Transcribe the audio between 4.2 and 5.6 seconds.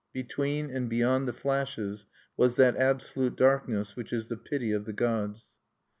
the pity of the gods.